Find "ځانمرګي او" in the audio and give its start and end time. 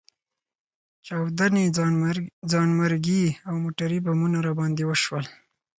2.51-3.53